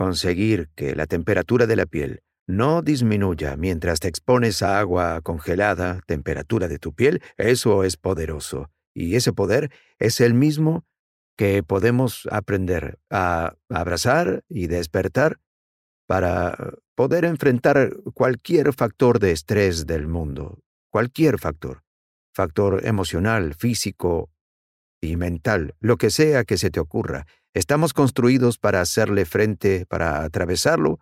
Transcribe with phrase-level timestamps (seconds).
[0.00, 6.00] Conseguir que la temperatura de la piel no disminuya mientras te expones a agua congelada,
[6.06, 8.70] temperatura de tu piel, eso es poderoso.
[8.94, 10.86] Y ese poder es el mismo
[11.36, 15.38] que podemos aprender a abrazar y despertar
[16.06, 16.56] para
[16.94, 20.60] poder enfrentar cualquier factor de estrés del mundo,
[20.90, 21.82] cualquier factor,
[22.32, 24.30] factor emocional, físico
[24.98, 27.26] y mental, lo que sea que se te ocurra.
[27.52, 31.00] Estamos construidos para hacerle frente, para atravesarlo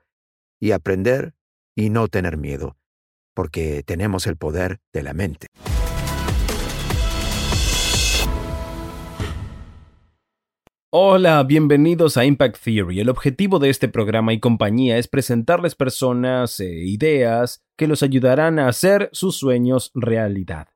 [0.59, 1.35] y aprender
[1.77, 2.79] y no tener miedo,
[3.35, 5.49] porque tenemos el poder de la mente.
[10.91, 13.01] Hola, bienvenidos a Impact Theory.
[13.01, 18.59] El objetivo de este programa y compañía es presentarles personas e ideas que los ayudarán
[18.59, 20.69] a hacer sus sueños realidad.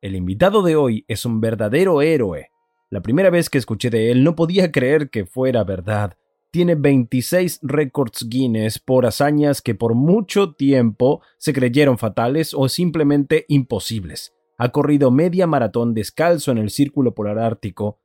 [0.00, 2.53] El invitado de hoy es un verdadero héroe
[2.94, 6.16] la primera vez que escuché de él no podía creer que fuera verdad.
[6.52, 13.46] Tiene 26 récords Guinness por hazañas que por mucho tiempo se creyeron fatales o simplemente
[13.48, 14.32] imposibles.
[14.58, 17.98] Ha corrido media maratón descalzo en el Círculo Polar Ártico,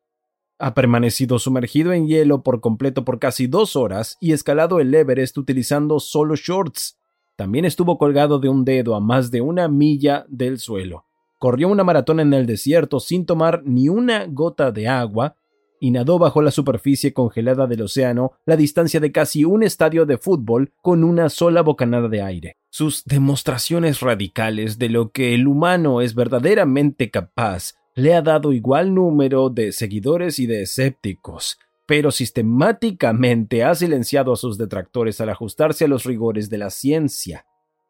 [0.58, 5.38] ha permanecido sumergido en hielo por completo por casi dos horas y escalado el Everest
[5.38, 6.98] utilizando solo shorts.
[7.36, 11.06] También estuvo colgado de un dedo a más de una milla del suelo
[11.40, 15.36] corrió una maratón en el desierto sin tomar ni una gota de agua
[15.80, 20.18] y nadó bajo la superficie congelada del océano la distancia de casi un estadio de
[20.18, 22.58] fútbol con una sola bocanada de aire.
[22.70, 28.94] Sus demostraciones radicales de lo que el humano es verdaderamente capaz le ha dado igual
[28.94, 35.86] número de seguidores y de escépticos, pero sistemáticamente ha silenciado a sus detractores al ajustarse
[35.86, 37.46] a los rigores de la ciencia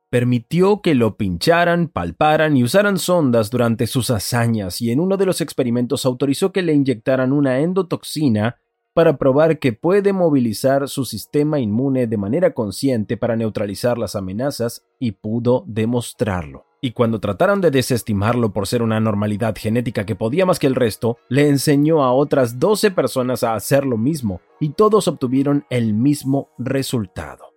[0.09, 5.25] permitió que lo pincharan, palparan y usaran sondas durante sus hazañas y en uno de
[5.25, 8.57] los experimentos autorizó que le inyectaran una endotoxina
[8.93, 14.83] para probar que puede movilizar su sistema inmune de manera consciente para neutralizar las amenazas
[14.99, 16.65] y pudo demostrarlo.
[16.81, 20.75] Y cuando trataron de desestimarlo por ser una anormalidad genética que podía más que el
[20.75, 25.93] resto, le enseñó a otras 12 personas a hacer lo mismo y todos obtuvieron el
[25.93, 27.53] mismo resultado.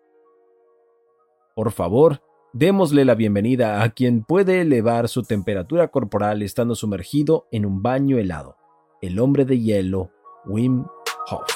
[1.54, 2.20] Por favor,
[2.54, 8.18] Démosle la bienvenida a quien puede elevar su temperatura corporal estando sumergido en un baño
[8.18, 8.58] helado,
[9.00, 10.10] el hombre de hielo,
[10.44, 10.84] Wim
[11.30, 11.46] Hof.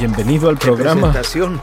[0.00, 1.12] Bienvenido al programa.
[1.12, 1.60] Presentación.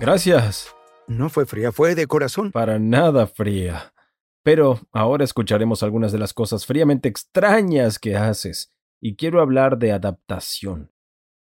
[0.00, 0.74] Gracias.
[1.06, 2.50] No fue fría, fue de corazón.
[2.50, 3.94] Para nada fría.
[4.42, 9.92] Pero ahora escucharemos algunas de las cosas fríamente extrañas que haces, y quiero hablar de
[9.92, 10.90] adaptación.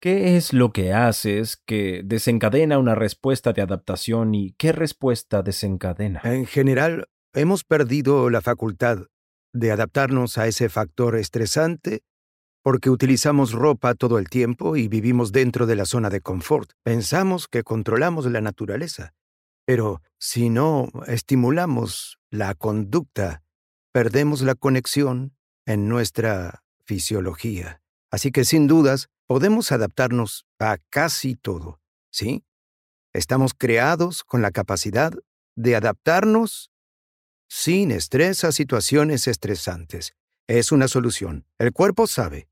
[0.04, 6.20] ¿Qué es lo que haces que desencadena una respuesta de adaptación y qué respuesta desencadena?
[6.24, 8.98] En general, hemos perdido la facultad
[9.54, 12.02] de adaptarnos a ese factor estresante
[12.62, 16.72] porque utilizamos ropa todo el tiempo y vivimos dentro de la zona de confort.
[16.82, 19.14] Pensamos que controlamos la naturaleza,
[19.64, 23.42] pero si no estimulamos la conducta,
[23.90, 25.34] perdemos la conexión
[25.64, 27.80] en nuestra fisiología.
[28.10, 31.80] Así que sin dudas, podemos adaptarnos a casi todo,
[32.10, 32.44] ¿sí?
[33.12, 35.12] Estamos creados con la capacidad
[35.56, 36.70] de adaptarnos
[37.48, 40.14] sin estrés a situaciones estresantes.
[40.48, 41.46] Es una solución.
[41.58, 42.48] El cuerpo sabe.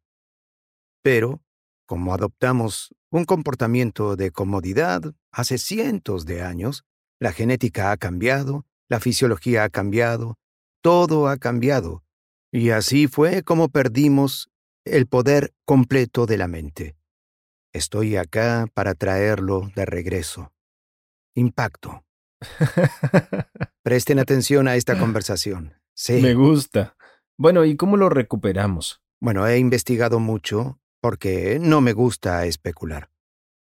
[1.03, 1.43] Pero,
[1.87, 6.85] como adoptamos un comportamiento de comodidad hace cientos de años,
[7.19, 10.39] la genética ha cambiado, la fisiología ha cambiado,
[10.81, 12.05] todo ha cambiado.
[12.53, 14.52] Y así fue como perdimos
[14.85, 16.97] el poder completo de la mente.
[17.73, 20.53] Estoy acá para traerlo de regreso.
[21.35, 22.05] Impacto.
[23.83, 25.75] Presten atención a esta conversación.
[25.95, 26.21] Sí.
[26.21, 26.97] Me gusta.
[27.39, 29.01] Bueno, ¿y cómo lo recuperamos?
[29.21, 33.11] Bueno, he investigado mucho porque no me gusta especular.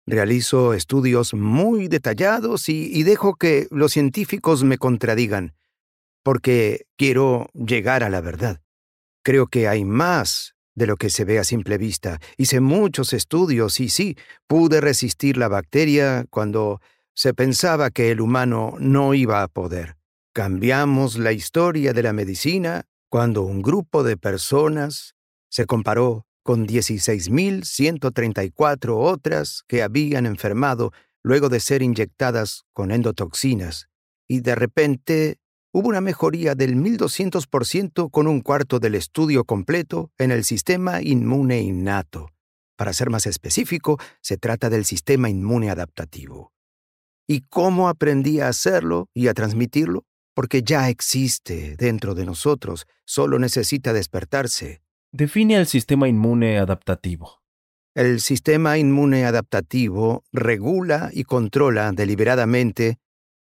[0.06, 5.54] Realizo estudios muy detallados y, y, dejo que los científicos me contradigan,
[6.24, 8.60] porque quiero llegar a la verdad.
[9.22, 12.20] Creo que hay más de lo que se ve a simple vista.
[12.36, 16.80] Hice muchos estudios y sí, pude resistir la bacteria cuando
[17.14, 19.96] se pensaba que el humano no iba a poder.
[20.32, 25.14] Cambiamos la historia de la medicina cuando un grupo de personas
[25.50, 33.88] se comparó con 16.134 otras que habían enfermado luego de ser inyectadas con endotoxinas,
[34.26, 35.38] y de repente
[35.72, 41.60] hubo una mejoría del 1200% con un cuarto del estudio completo en el sistema inmune
[41.60, 42.30] innato.
[42.76, 46.52] Para ser más específico, se trata del sistema inmune adaptativo.
[47.26, 50.04] ¿Y cómo aprendí a hacerlo y a transmitirlo?
[50.34, 54.82] Porque ya existe dentro de nosotros, solo necesita despertarse.
[55.12, 57.40] Define el sistema inmune adaptativo.
[57.94, 62.98] El sistema inmune adaptativo regula y controla deliberadamente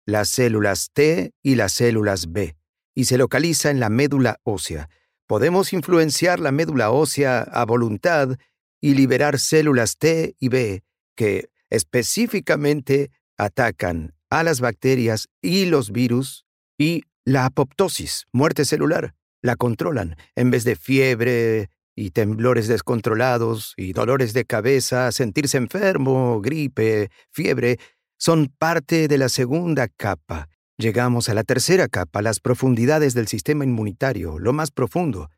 [0.07, 2.57] las células T y las células B,
[2.95, 4.89] y se localiza en la médula ósea.
[5.27, 8.39] Podemos influenciar la médula ósea a voluntad
[8.81, 10.85] y liberar células T y B
[11.17, 16.47] que específicamente atacan a las bacterias y los virus
[16.79, 23.93] y la apoptosis, muerte celular, la controlan en vez de fiebre y temblores descontrolados y
[23.93, 27.79] dolores de cabeza, sentirse enfermo, gripe, fiebre,
[28.19, 30.49] son parte de la segunda capa.
[30.79, 35.31] Llegamos a la tercera capa, las profundidades del sistema inmunitario, lo más profundo.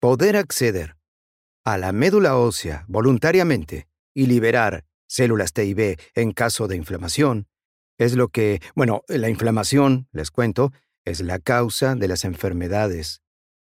[0.00, 0.96] Poder acceder
[1.64, 7.46] a la médula ósea voluntariamente y liberar células T y B en caso de inflamación
[7.98, 10.72] es lo que, bueno, la inflamación, les cuento,
[11.04, 13.22] es la causa de las enfermedades.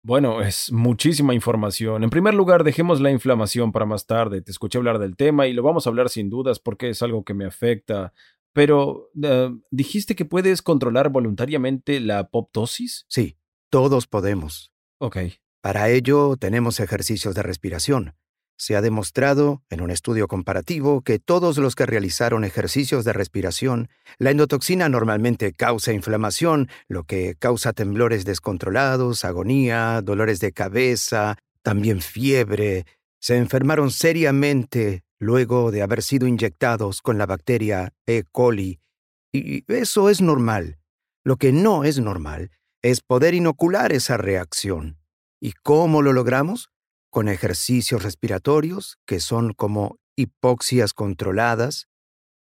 [0.07, 2.05] Bueno, es muchísima información.
[2.05, 4.41] En primer lugar, dejemos la inflamación para más tarde.
[4.41, 7.25] Te escuché hablar del tema y lo vamos a hablar sin dudas porque es algo
[7.25, 8.13] que me afecta.
[8.53, 13.05] Pero, eh, ¿dijiste que puedes controlar voluntariamente la apoptosis?
[13.09, 13.37] Sí,
[13.69, 14.73] todos podemos.
[14.99, 15.17] Ok.
[15.61, 18.15] Para ello tenemos ejercicios de respiración.
[18.59, 23.89] Se ha demostrado, en un estudio comparativo, que todos los que realizaron ejercicios de respiración,
[24.19, 32.01] la endotoxina normalmente causa inflamación, lo que causa temblores descontrolados, agonía, dolores de cabeza, también
[32.01, 32.87] fiebre.
[33.21, 38.25] Se enfermaron seriamente luego de haber sido inyectados con la bacteria E.
[38.33, 38.81] coli.
[39.33, 40.79] Y eso es normal.
[41.25, 42.53] Lo que no es normal
[42.83, 44.99] es poder inocular esa reacción.
[45.41, 46.71] ¿Y cómo lo logramos?
[47.11, 51.89] Con ejercicios respiratorios, que son como hipoxias controladas.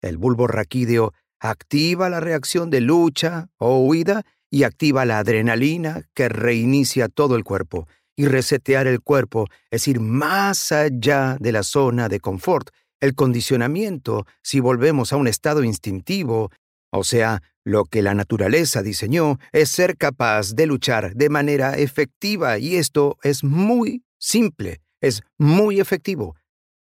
[0.03, 6.29] El bulbo raquídeo activa la reacción de lucha o huida y activa la adrenalina que
[6.29, 7.89] reinicia todo el cuerpo.
[8.17, 12.71] Y resetear el cuerpo es ir más allá de la zona de confort,
[13.01, 16.51] el condicionamiento, si volvemos a un estado instintivo,
[16.93, 22.59] o sea, lo que la naturaleza diseñó es ser capaz de luchar de manera efectiva
[22.59, 26.37] y esto es muy simple, es muy efectivo,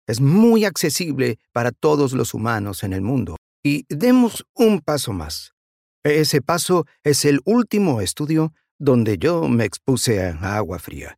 [0.08, 3.38] es muy accesible para todos los humanos en el mundo.
[3.64, 5.54] Y demos un paso más.
[6.04, 11.18] Ese paso es el último estudio donde yo me expuse a agua fría.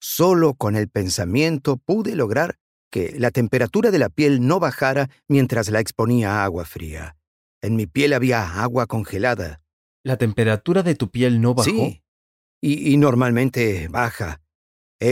[0.00, 2.56] Solo con el pensamiento pude lograr
[2.90, 7.16] que la temperatura de la piel no bajara mientras la exponía a agua fría.
[7.60, 9.60] En mi piel había agua congelada.
[10.02, 11.70] ¿La temperatura de tu piel no bajó?
[11.70, 12.02] Sí.
[12.60, 14.43] Y, y normalmente baja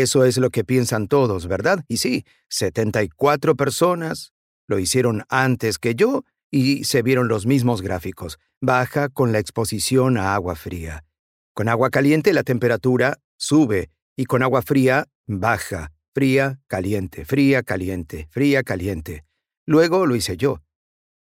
[0.01, 1.85] eso es lo que piensan todos, ¿verdad?
[1.89, 4.33] Y sí, 74 personas
[4.67, 8.39] lo hicieron antes que yo y se vieron los mismos gráficos.
[8.61, 11.05] Baja con la exposición a agua fría.
[11.55, 15.93] Con agua caliente la temperatura sube y con agua fría baja.
[16.15, 19.25] Fría, caliente, fría, caliente, fría, caliente.
[19.67, 20.61] Luego lo hice yo.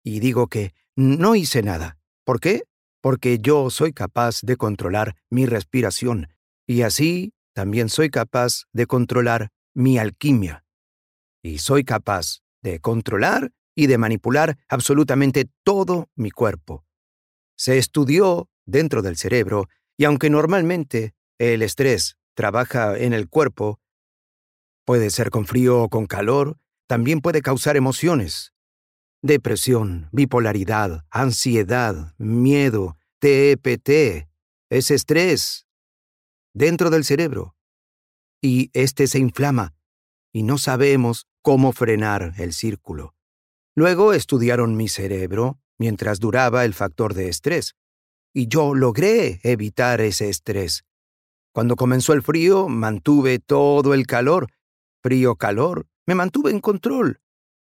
[0.03, 1.97] Y digo que no hice nada.
[2.25, 2.63] ¿Por qué?
[3.01, 6.27] Porque yo soy capaz de controlar mi respiración.
[6.65, 10.65] Y así también soy capaz de controlar mi alquimia.
[11.41, 16.85] Y soy capaz de controlar y de manipular absolutamente todo mi cuerpo.
[17.55, 19.67] Se estudió dentro del cerebro
[19.97, 23.79] y aunque normalmente el estrés trabaja en el cuerpo,
[24.85, 26.57] puede ser con frío o con calor,
[26.87, 28.53] también puede causar emociones.
[29.21, 34.27] Depresión, bipolaridad, ansiedad, miedo, TEPT,
[34.69, 35.65] es estrés,
[36.53, 37.55] dentro del cerebro.
[38.41, 39.73] Y éste se inflama,
[40.31, 43.15] y no sabemos cómo frenar el círculo.
[43.75, 47.75] Luego estudiaron mi cerebro mientras duraba el factor de estrés,
[48.33, 50.83] y yo logré evitar ese estrés.
[51.53, 54.47] Cuando comenzó el frío, mantuve todo el calor.
[55.03, 57.21] Frío-calor, me mantuve en control.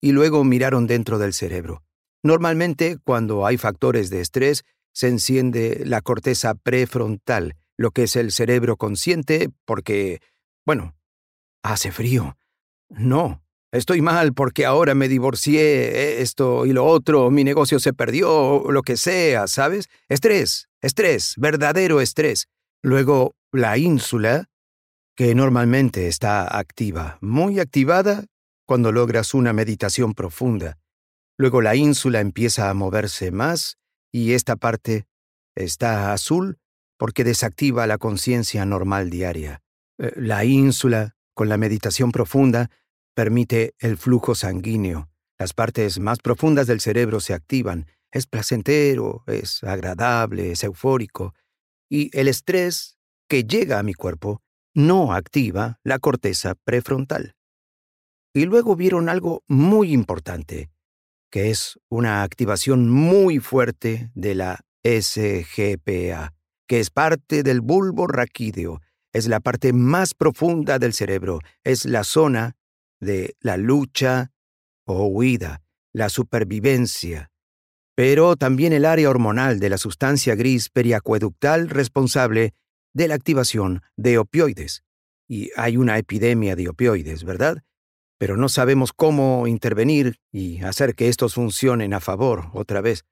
[0.01, 1.83] Y luego miraron dentro del cerebro.
[2.23, 8.33] Normalmente, cuando hay factores de estrés, se enciende la corteza prefrontal, lo que es el
[8.33, 10.21] cerebro consciente, porque,
[10.65, 10.95] bueno,
[11.63, 12.37] hace frío.
[12.89, 18.71] No, estoy mal porque ahora me divorcié, esto y lo otro, mi negocio se perdió,
[18.71, 19.89] lo que sea, ¿sabes?
[20.09, 22.49] Estrés, estrés, verdadero estrés.
[22.83, 24.51] Luego, la ínsula,
[25.17, 28.27] que normalmente está activa, muy activada
[28.67, 30.79] cuando logras una meditación profunda.
[31.37, 33.79] Luego la ínsula empieza a moverse más
[34.13, 35.07] y esta parte
[35.55, 36.59] está azul
[36.97, 39.63] porque desactiva la conciencia normal diaria.
[39.99, 42.71] Eh, la ínsula, con la meditación profunda,
[43.15, 45.09] permite el flujo sanguíneo.
[45.39, 47.87] Las partes más profundas del cerebro se activan.
[48.13, 51.35] Es placentero, es agradable, es eufórico.
[51.89, 52.99] Y el estrés
[53.29, 54.43] que llega a mi cuerpo
[54.75, 57.37] no activa la corteza prefrontal.
[58.33, 60.71] Y luego vieron algo muy importante,
[61.31, 66.34] que es una activación muy fuerte de la SGPA,
[66.67, 68.81] que es parte del bulbo raquídeo,
[69.13, 72.57] es la parte más profunda del cerebro, es la zona
[73.01, 74.33] de la lucha
[74.85, 77.31] o huida, la supervivencia,
[77.95, 82.55] pero también el área hormonal de la sustancia gris periacueductal responsable
[82.93, 84.83] de la activación de opioides.
[85.29, 87.63] Y hay una epidemia de opioides, ¿verdad?
[88.19, 93.05] Pero no sabemos cómo intervenir y hacer que estos funcionen a favor otra vez.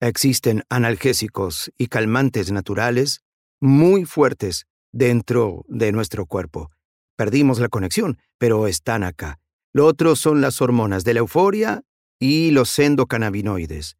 [0.00, 3.22] Existen analgésicos y calmantes naturales
[3.60, 6.70] muy fuertes dentro de nuestro cuerpo.
[7.16, 9.38] Perdimos la conexión, pero están acá.
[9.72, 11.82] Lo otro son las hormonas de la euforia
[12.20, 13.96] y los endocannabinoides.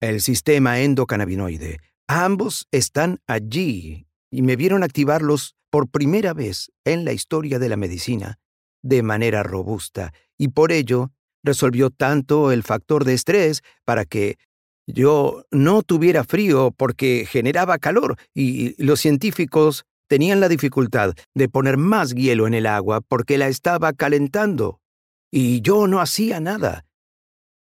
[0.00, 1.78] El sistema endocannabinoide.
[2.08, 7.76] Ambos están allí y me vieron activarlos por primera vez en la historia de la
[7.76, 8.38] medicina
[8.82, 11.12] de manera robusta y por ello
[11.44, 14.38] resolvió tanto el factor de estrés para que
[14.92, 21.76] yo no tuviera frío porque generaba calor y los científicos tenían la dificultad de poner
[21.76, 24.80] más hielo en el agua porque la estaba calentando.
[25.30, 26.86] Y yo no hacía nada.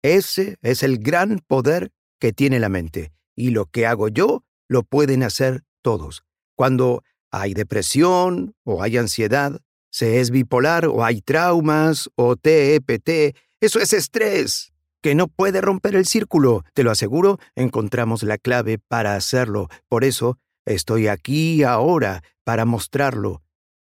[0.03, 3.11] Ese es el gran poder que tiene la mente.
[3.35, 6.21] Y lo que hago yo lo pueden hacer todos.
[6.55, 9.59] Cuando hay depresión o hay ansiedad,
[9.91, 14.71] se es bipolar o hay traumas o TEPT, eso es estrés
[15.01, 16.63] que no puede romper el círculo.
[16.73, 19.69] Te lo aseguro, encontramos la clave para hacerlo.
[19.87, 23.43] Por eso estoy aquí ahora para mostrarlo.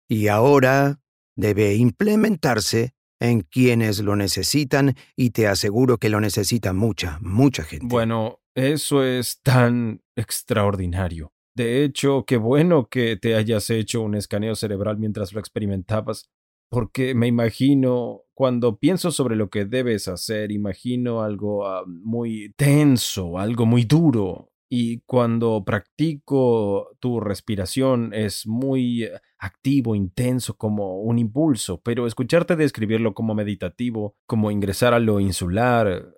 [0.08, 1.00] Y ahora
[1.36, 7.86] debe implementarse en quienes lo necesitan y te aseguro que lo necesita mucha, mucha gente.
[7.88, 11.32] Bueno, eso es tan extraordinario.
[11.56, 16.30] De hecho, qué bueno que te hayas hecho un escaneo cerebral mientras lo experimentabas,
[16.72, 23.38] porque me imagino, cuando pienso sobre lo que debes hacer, imagino algo ah, muy tenso,
[23.38, 29.06] algo muy duro, y cuando practico tu respiración es muy
[29.38, 36.14] activo, intenso, como un impulso, pero escucharte describirlo como meditativo, como ingresar a lo insular,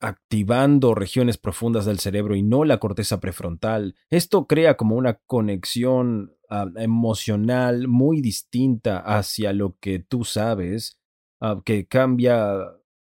[0.00, 6.36] activando regiones profundas del cerebro y no la corteza prefrontal, esto crea como una conexión
[6.76, 10.98] emocional muy distinta hacia lo que tú sabes,
[11.40, 12.56] ah, que cambia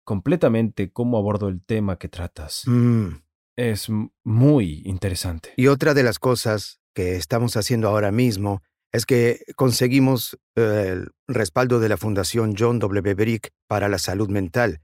[0.04, 2.62] completamente cómo abordo el tema que tratas.
[2.66, 3.22] Mm.
[3.56, 3.88] Es
[4.24, 5.52] muy interesante.
[5.56, 11.10] Y otra de las cosas que estamos haciendo ahora mismo es que conseguimos eh, el
[11.28, 13.14] respaldo de la Fundación John W.
[13.14, 14.80] Brick para la salud mental.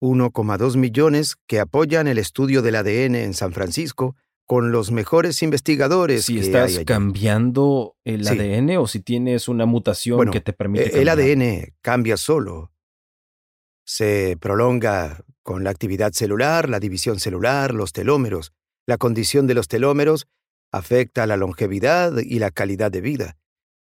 [0.00, 4.14] 1,2 millones que apoyan el estudio del ADN en San Francisco
[4.46, 6.26] con los mejores investigadores.
[6.26, 10.96] Si estás cambiando el ADN o si tienes una mutación que te permite.
[10.96, 12.72] E, el ADN cambia solo.
[13.84, 18.52] Se prolonga con la actividad celular, la división celular, los telómeros.
[18.86, 20.26] La condición de los telómeros
[20.72, 23.36] afecta la longevidad y la calidad de vida.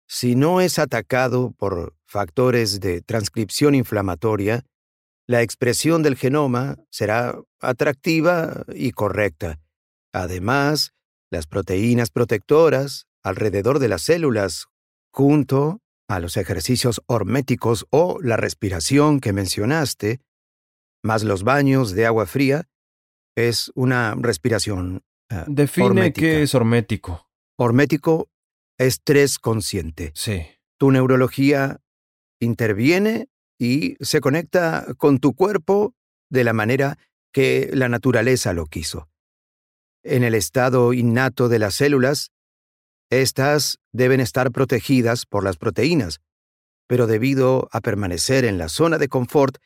[0.07, 4.65] Si no es atacado por factores de transcripción inflamatoria,
[5.27, 9.64] la expresión del genoma será atractiva y correcta.
[10.15, 10.95] Además,
[11.31, 14.67] las proteínas protectoras alrededor de las células,
[15.13, 20.21] junto a los ejercicios horméticos o la respiración que mencionaste,
[21.03, 22.69] más los baños de agua fría,
[23.37, 25.03] es una respiración.
[25.33, 27.29] Uh, Define qué es hormético.
[27.59, 28.29] Hormético,
[28.79, 30.13] estrés consciente.
[30.15, 30.47] Sí.
[30.79, 31.81] Tu neurología
[32.41, 33.29] interviene
[33.59, 35.95] y se conecta con tu cuerpo
[36.31, 36.99] de la manera
[37.33, 39.09] que la naturaleza lo quiso.
[40.05, 42.31] En el estado innato de las células,
[43.09, 46.21] estas deben estar protegidas por las proteínas,
[46.87, 49.57] pero debido a permanecer en la zona de confort,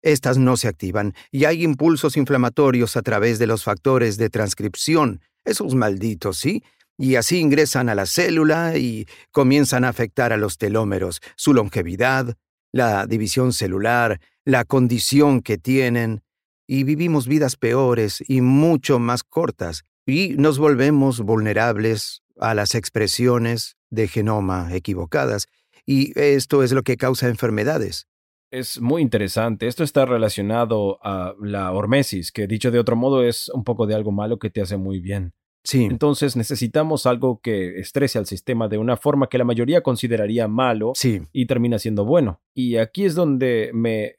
[0.00, 5.20] estas no se activan y hay impulsos inflamatorios a través de los factores de transcripción,
[5.44, 6.62] esos malditos, ¿sí?
[6.96, 12.36] Y así ingresan a la célula y comienzan a afectar a los telómeros, su longevidad,
[12.70, 16.22] la división celular, la condición que tienen,
[16.68, 23.76] y vivimos vidas peores y mucho más cortas, y nos volvemos vulnerables a las expresiones
[23.90, 25.46] de genoma equivocadas,
[25.84, 28.06] y esto es lo que causa enfermedades.
[28.50, 29.66] Es muy interesante.
[29.66, 33.94] Esto está relacionado a la hormesis, que dicho de otro modo es un poco de
[33.94, 35.34] algo malo que te hace muy bien.
[35.64, 35.84] Sí.
[35.84, 40.92] Entonces necesitamos algo que estrese al sistema de una forma que la mayoría consideraría malo
[40.94, 41.20] Sí.
[41.32, 42.40] y termina siendo bueno.
[42.54, 44.14] Y aquí es donde me,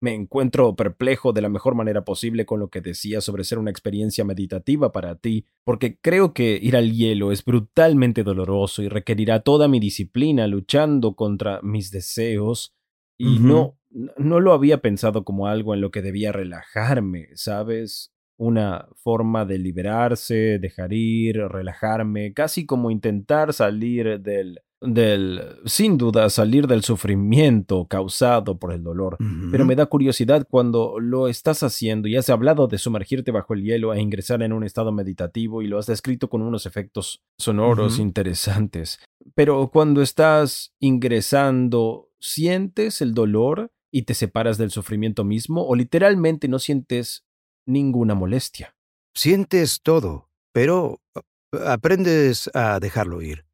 [0.00, 3.70] me encuentro perplejo de la mejor manera posible con lo que decía sobre ser una
[3.70, 9.40] experiencia meditativa para ti, porque creo que ir al hielo es brutalmente doloroso y requerirá
[9.40, 12.74] toda mi disciplina luchando contra mis deseos
[13.18, 18.12] y no no lo había pensado como algo en lo que debía relajarme, ¿sabes?
[18.36, 26.30] Una forma de liberarse, dejar ir, relajarme, casi como intentar salir del del sin duda
[26.30, 29.18] salir del sufrimiento causado por el dolor.
[29.50, 33.62] Pero me da curiosidad cuando lo estás haciendo y has hablado de sumergirte bajo el
[33.62, 37.98] hielo e ingresar en un estado meditativo y lo has descrito con unos efectos sonoros
[37.98, 39.00] interesantes.
[39.34, 46.48] Pero cuando estás ingresando, ¿sientes el dolor y te separas del sufrimiento mismo o literalmente
[46.48, 47.26] no sientes
[47.66, 48.74] ninguna molestia?
[49.14, 53.49] Sientes todo, pero uh, aprendes a dejarlo ir.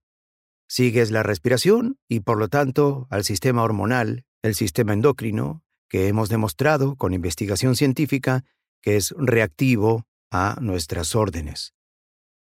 [0.68, 6.28] Sigues la respiración y por lo tanto al sistema hormonal, el sistema endocrino, que hemos
[6.28, 8.44] demostrado con investigación científica
[8.82, 11.74] que es reactivo a nuestras órdenes.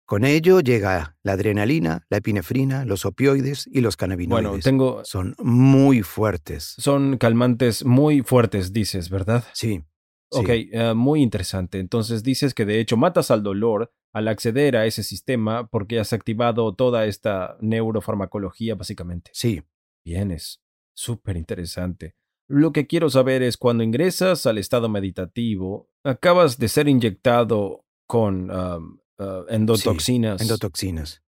[0.06, 4.44] Con ello llega la adrenalina, la epinefrina, los opioides y los cannabinoides.
[4.50, 6.76] Bueno, tengo Son muy fuertes.
[6.78, 9.46] son calmantes muy fuertes, dices, ¿verdad?
[9.54, 9.84] Sí.
[10.32, 10.40] sí.
[10.40, 11.80] Ok, eh, muy interesante.
[11.80, 16.14] Entonces dices que de hecho matas al dolor al acceder a ese sistema porque has
[16.14, 19.32] activado toda esta neurofarmacología básicamente.
[19.34, 19.64] Sí.
[20.06, 20.62] Bien, es
[20.94, 22.16] súper interesante.
[22.48, 28.52] Lo que quiero saber es cuando ingresas al estado meditativo, acabas de ser inyectado con
[28.52, 30.42] um, uh, endotoxinas.
[30.42, 31.24] Endotoxinas.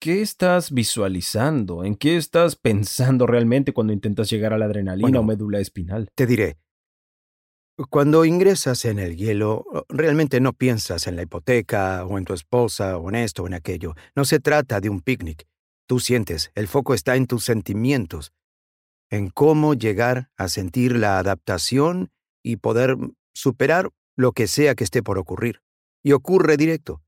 [0.00, 1.84] ¿Qué estás visualizando?
[1.84, 6.08] ¿En qué estás pensando realmente cuando intentas llegar a la adrenalina Bueno, o médula espinal?
[6.14, 6.58] Te diré,
[7.90, 12.98] cuando ingresas en el hielo, realmente no piensas en la hipoteca o en tu esposa
[12.98, 13.94] o en esto o en aquello.
[14.14, 15.46] No se trata de un picnic.
[15.86, 18.32] Tú sientes, el foco está en tus sentimientos,
[19.10, 22.10] en cómo llegar a sentir la adaptación
[22.42, 22.96] y poder
[23.34, 25.60] superar lo que sea que esté por ocurrir.
[26.02, 27.02] Y ocurre directo.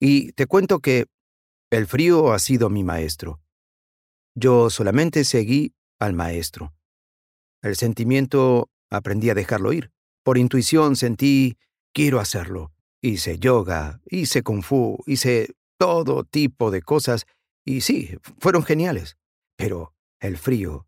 [0.00, 1.06] Y te cuento que
[1.70, 3.40] el frío ha sido mi maestro.
[4.34, 6.74] Yo solamente seguí al maestro.
[7.62, 9.93] El sentimiento aprendí a dejarlo ir.
[10.24, 11.58] Por intuición sentí,
[11.92, 12.72] quiero hacerlo.
[13.02, 17.26] Hice yoga, hice kung fu, hice todo tipo de cosas
[17.64, 19.18] y sí, fueron geniales.
[19.56, 20.86] Pero el frío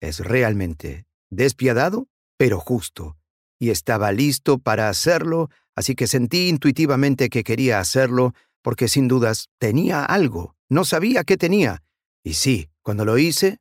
[0.00, 3.18] es realmente despiadado, pero justo.
[3.60, 9.50] Y estaba listo para hacerlo, así que sentí intuitivamente que quería hacerlo porque sin dudas
[9.58, 10.56] tenía algo.
[10.70, 11.82] No sabía qué tenía.
[12.24, 13.58] Y sí, cuando lo hice,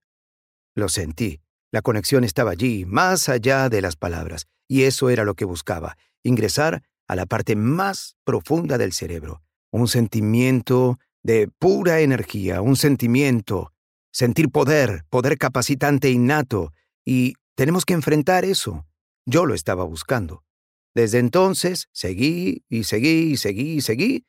[0.73, 1.41] lo sentí.
[1.71, 5.97] La conexión estaba allí, más allá de las palabras, y eso era lo que buscaba,
[6.23, 13.73] ingresar a la parte más profunda del cerebro, un sentimiento de pura energía, un sentimiento,
[14.11, 16.73] sentir poder, poder capacitante innato,
[17.05, 18.85] y tenemos que enfrentar eso.
[19.25, 20.43] Yo lo estaba buscando.
[20.95, 24.25] Desde entonces, seguí y seguí y seguí y seguí,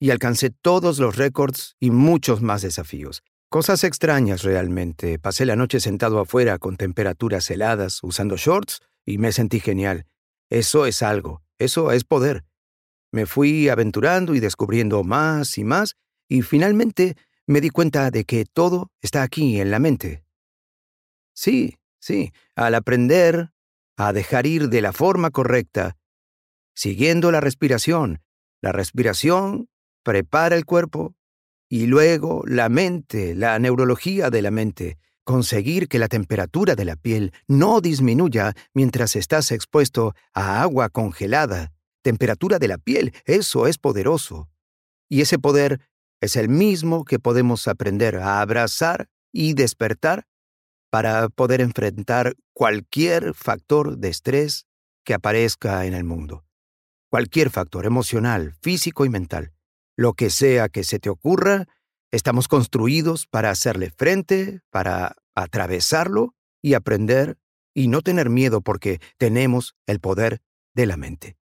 [0.00, 3.22] y alcancé todos los récords y muchos más desafíos.
[3.50, 5.18] Cosas extrañas realmente.
[5.18, 10.04] Pasé la noche sentado afuera con temperaturas heladas, usando shorts, y me sentí genial.
[10.50, 12.44] Eso es algo, eso es poder.
[13.10, 15.96] Me fui aventurando y descubriendo más y más,
[16.28, 20.24] y finalmente me di cuenta de que todo está aquí en la mente.
[21.32, 23.52] Sí, sí, al aprender
[23.96, 25.96] a dejar ir de la forma correcta,
[26.74, 28.20] siguiendo la respiración,
[28.60, 29.70] la respiración
[30.02, 31.14] prepara el cuerpo
[31.68, 36.96] y luego la mente, la neurología de la mente, conseguir que la temperatura de la
[36.96, 41.72] piel no disminuya mientras estás expuesto a agua congelada.
[42.02, 44.48] Temperatura de la piel, eso es poderoso.
[45.10, 45.80] Y ese poder
[46.22, 50.26] es el mismo que podemos aprender a abrazar y despertar
[50.90, 54.66] para poder enfrentar cualquier factor de estrés
[55.04, 56.44] que aparezca en el mundo.
[57.10, 59.52] Cualquier factor emocional, físico y mental.
[59.98, 61.66] Lo que sea que se te ocurra,
[62.12, 67.36] estamos construidos para hacerle frente, para atravesarlo y aprender
[67.74, 70.40] y no tener miedo porque tenemos el poder
[70.72, 71.36] de la mente.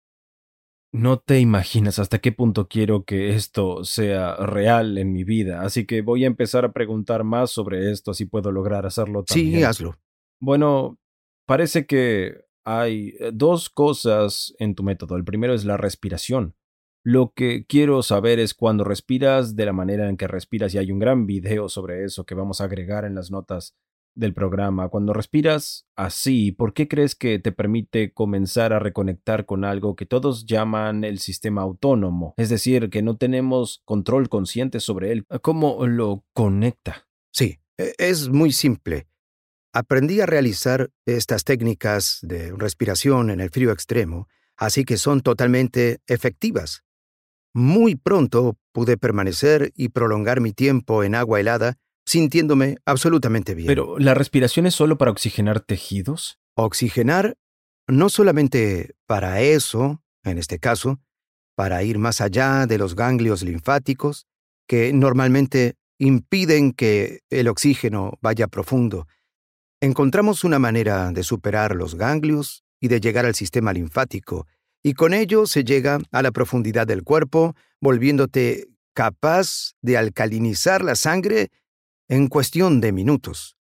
[0.92, 5.86] No te imaginas hasta qué punto quiero que esto sea real en mi vida, así
[5.86, 9.60] que voy a empezar a preguntar más sobre esto, así puedo lograr hacerlo también.
[9.60, 9.96] Sí, hazlo.
[10.40, 10.98] Bueno,
[11.46, 15.16] parece que hay eh, dos cosas en tu método.
[15.16, 16.54] El primero es la respiración.
[17.04, 20.92] Lo que quiero saber es cuando respiras, de la manera en que respiras, y hay
[20.92, 23.74] un gran video sobre eso que vamos a agregar en las notas
[24.14, 24.88] del programa.
[24.88, 30.06] Cuando respiras así, ¿por qué crees que te permite comenzar a reconectar con algo que
[30.06, 32.34] todos llaman el sistema autónomo?
[32.36, 35.26] Es decir, que no tenemos control consciente sobre él.
[35.42, 37.08] ¿Cómo lo conecta?
[37.32, 39.08] Sí, e, es muy simple.
[39.72, 46.00] Aprendí a realizar estas técnicas de respiración en el frío extremo, así que son totalmente
[46.06, 46.84] efectivas.
[47.54, 53.66] Muy pronto pude permanecer y prolongar mi tiempo en agua helada sintiéndome absolutamente bien.
[53.66, 56.38] Pero, ¿la respiración es solo para oxigenar tejidos?
[56.54, 57.36] Oxigenar
[57.86, 61.00] no solamente para eso, en este caso,
[61.54, 64.26] para ir más allá de los ganglios linfáticos,
[64.66, 69.06] que normalmente impiden que el oxígeno vaya profundo.
[69.80, 74.46] Encontramos una manera de superar los ganglios y de llegar al sistema linfático,
[74.82, 80.96] y con ello se llega a la profundidad del cuerpo, volviéndote capaz de alcalinizar la
[80.96, 81.50] sangre
[82.08, 83.56] en cuestión de minutos.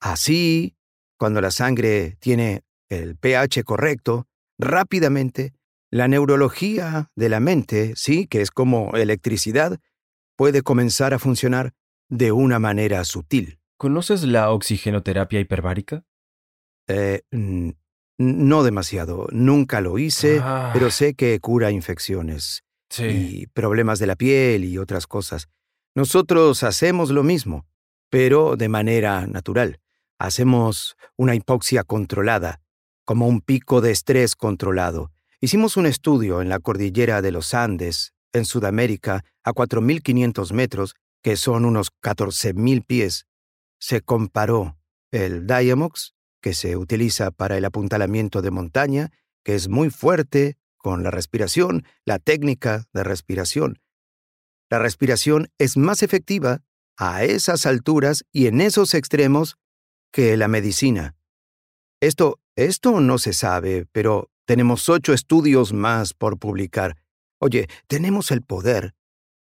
[0.00, 0.76] Así,
[1.18, 4.26] cuando la sangre tiene el pH correcto,
[4.58, 5.54] rápidamente,
[5.90, 9.80] la neurología de la mente, sí, que es como electricidad,
[10.36, 11.72] puede comenzar a funcionar
[12.08, 13.58] de una manera sutil.
[13.78, 16.04] ¿Conoces la oxigenoterapia hiperbárica?
[16.88, 17.22] Eh,
[18.18, 19.26] no demasiado.
[19.30, 20.70] Nunca lo hice, Ah.
[20.72, 23.04] pero sé que cura infecciones Sí.
[23.04, 25.48] y problemas de la piel y otras cosas.
[25.94, 27.64] Nosotros hacemos lo mismo
[28.10, 29.80] pero de manera natural.
[30.18, 32.60] Hacemos una hipoxia controlada,
[33.04, 35.10] como un pico de estrés controlado.
[35.40, 41.36] Hicimos un estudio en la cordillera de los Andes, en Sudamérica, a 4.500 metros, que
[41.36, 43.26] son unos 14.000 pies.
[43.78, 44.76] Se comparó
[45.10, 49.10] el Diamox, que se utiliza para el apuntalamiento de montaña,
[49.44, 53.80] que es muy fuerte, con la respiración, la técnica de respiración.
[54.70, 56.62] La respiración es más efectiva
[56.96, 59.56] a esas alturas y en esos extremos
[60.12, 61.16] que la medicina.
[62.00, 66.96] Esto, esto no se sabe, pero tenemos ocho estudios más por publicar.
[67.40, 68.94] Oye, tenemos el poder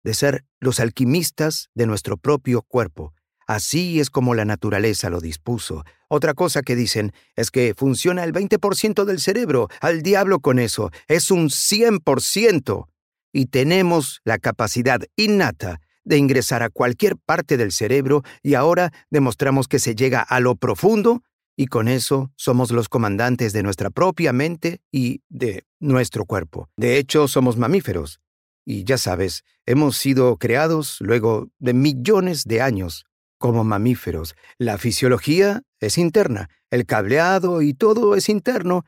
[0.04, 3.14] de ser los alquimistas de nuestro propio cuerpo.
[3.48, 5.86] Así es como la naturaleza lo dispuso.
[6.10, 9.70] Otra cosa que dicen es que funciona el 20% del cerebro.
[9.80, 10.92] Al diablo con eso.
[11.08, 12.88] Es un 100%.
[13.32, 19.68] Y tenemos la capacidad innata de ingresar a cualquier parte del cerebro y ahora demostramos
[19.68, 21.22] que se llega a lo profundo
[21.56, 26.70] y con eso somos los comandantes de nuestra propia mente y de nuestro cuerpo.
[26.78, 28.20] De hecho, somos mamíferos.
[28.66, 33.06] Y ya sabes, hemos sido creados luego de millones de años
[33.38, 34.36] como mamíferos.
[34.58, 38.86] La fisiología es interna, el cableado y todo es interno,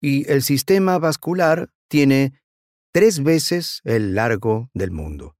[0.00, 2.32] y el sistema vascular tiene
[2.92, 5.36] tres veces el largo del mundo.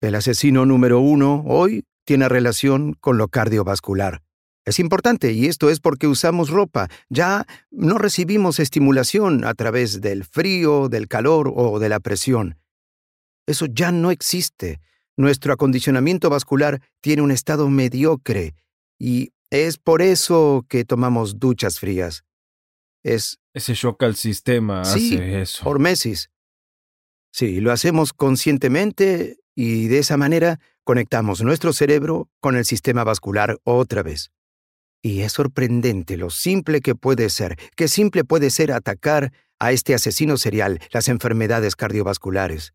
[0.00, 4.22] El asesino número uno hoy tiene relación con lo cardiovascular.
[4.66, 6.88] Es importante y esto es porque usamos ropa.
[7.08, 12.58] Ya no recibimos estimulación a través del frío, del calor o de la presión.
[13.46, 14.80] Eso ya no existe.
[15.16, 18.54] Nuestro acondicionamiento vascular tiene un estado mediocre
[18.98, 22.24] y es por eso que tomamos duchas frías.
[23.04, 25.68] Es Ese shock al sistema Sí, hace eso.
[25.68, 26.30] hormesis.
[27.32, 33.58] Sí, lo hacemos conscientemente y de esa manera conectamos nuestro cerebro con el sistema vascular
[33.64, 34.30] otra vez.
[35.02, 39.94] Y es sorprendente lo simple que puede ser, qué simple puede ser atacar a este
[39.94, 42.72] asesino serial, las enfermedades cardiovasculares.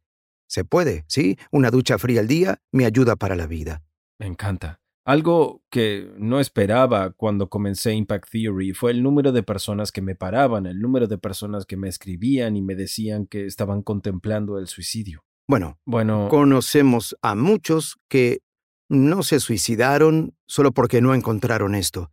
[0.49, 1.37] Se puede, ¿sí?
[1.51, 3.83] Una ducha fría al día me ayuda para la vida.
[4.17, 4.81] Me encanta.
[5.05, 10.15] Algo que no esperaba cuando comencé Impact Theory fue el número de personas que me
[10.15, 14.67] paraban, el número de personas que me escribían y me decían que estaban contemplando el
[14.67, 15.23] suicidio.
[15.47, 18.39] Bueno, Bueno, conocemos a muchos que
[18.87, 22.11] no se suicidaron solo porque no encontraron esto.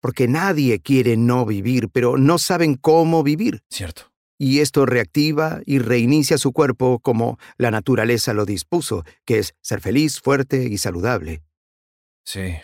[0.00, 3.62] Porque nadie quiere no vivir, pero no saben cómo vivir.
[3.68, 4.11] cierto.
[4.44, 9.80] Y esto reactiva y reinicia su cuerpo como la naturaleza lo dispuso, que es ser
[9.80, 11.44] feliz, fuerte y saludable.
[12.24, 12.56] Sí.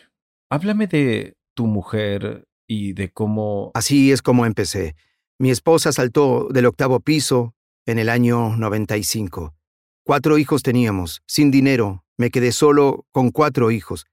[0.51, 3.71] Háblame de tu mujer y de cómo...
[3.75, 4.97] Así es como empecé.
[5.39, 7.55] Mi esposa saltó del octavo piso
[7.87, 9.55] en el año 95.
[10.03, 12.05] Cuatro hijos teníamos, sin dinero.
[12.17, 14.05] Me quedé solo con cuatro hijos.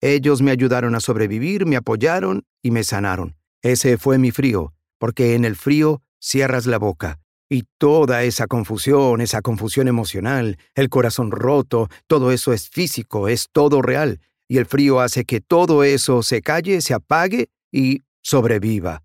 [0.00, 3.36] Ellos me ayudaron a sobrevivir, me apoyaron y me sanaron.
[3.60, 7.18] Ese fue mi frío, porque en el frío cierras la boca.
[7.48, 13.48] Y toda esa confusión, esa confusión emocional, el corazón roto, todo eso es físico, es
[13.50, 14.20] todo real.
[14.46, 19.02] Y el frío hace que todo eso se calle, se apague y sobreviva.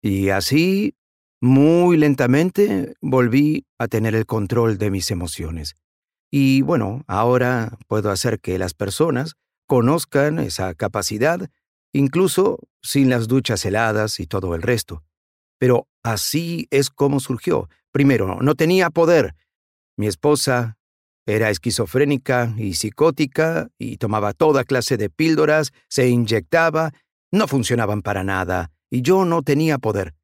[0.00, 0.94] Y así
[1.40, 5.74] Muy lentamente volví a tener el control de mis emociones.
[6.30, 9.34] Y bueno, ahora puedo hacer que las personas
[9.66, 11.50] conozcan esa capacidad,
[11.92, 15.02] incluso sin las duchas heladas y todo el resto.
[15.64, 17.70] Pero así es como surgió.
[17.90, 19.34] Primero, no tenía poder.
[19.96, 20.76] Mi esposa
[21.24, 26.92] era esquizofrénica y psicótica y tomaba toda clase de píldoras, se inyectaba,
[27.32, 30.14] no funcionaban para nada, y yo no tenía poder.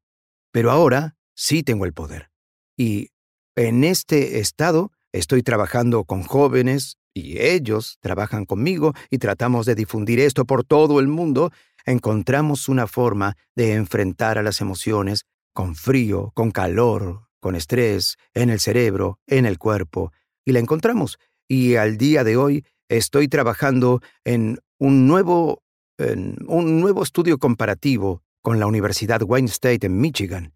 [0.51, 2.29] Pero ahora sí tengo el poder.
[2.77, 3.09] Y
[3.55, 10.19] en este estado estoy trabajando con jóvenes y ellos trabajan conmigo y tratamos de difundir
[10.19, 11.49] esto por todo el mundo.
[11.83, 18.49] Encontramos una forma de enfrentar a las emociones con frío, con calor, con estrés, en
[18.49, 20.11] el cerebro, en el cuerpo,
[20.45, 21.17] y la encontramos.
[21.47, 25.63] Y al día de hoy estoy trabajando en un nuevo,
[25.97, 30.53] un nuevo estudio comparativo con la Universidad Wayne State en Michigan.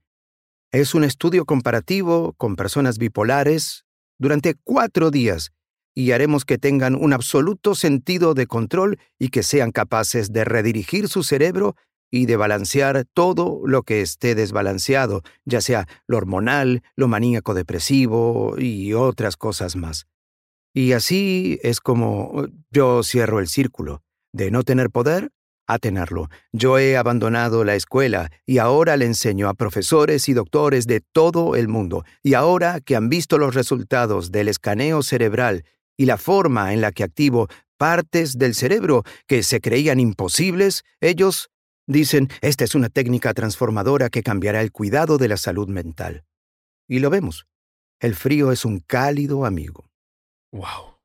[0.71, 3.86] Es un estudio comparativo con personas bipolares
[4.17, 5.51] durante cuatro días
[5.93, 11.08] y haremos que tengan un absoluto sentido de control y que sean capaces de redirigir
[11.08, 11.75] su cerebro
[12.12, 18.56] y de balancear todo lo que esté desbalanceado, ya sea lo hormonal, lo maníaco depresivo
[18.58, 20.08] y otras cosas más.
[20.74, 25.32] Y así es como yo cierro el círculo, de no tener poder
[25.68, 26.30] a tenerlo.
[26.52, 31.56] Yo he abandonado la escuela y ahora le enseño a profesores y doctores de todo
[31.56, 32.04] el mundo.
[32.22, 35.63] Y ahora que han visto los resultados del escaneo cerebral
[35.98, 41.50] y la forma en la que activo partes del cerebro que se creían imposibles, ellos
[41.88, 46.26] dicen, esta es una técnica transformadora que cambiará el cuidado de la salud mental.
[46.88, 47.48] Y lo vemos.
[48.00, 49.89] El frío es un cálido amigo.
[50.52, 51.00] Wow.